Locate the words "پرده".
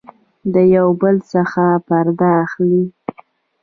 1.87-2.29